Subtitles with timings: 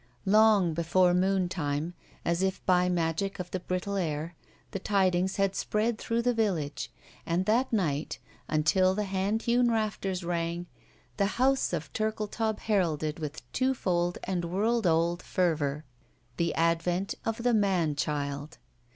[0.25, 1.93] Long before moontime,
[2.25, 4.33] as if by magic of the brittle air,
[4.71, 6.91] the tidings had spread through the vil lage,
[7.23, 8.17] and that night,
[8.47, 10.65] until the hand hewn rafters rang,
[11.17, 15.85] the house of Ttirldetaub heralded with two fold and world old fervor
[16.37, 18.57] the advent of the man child.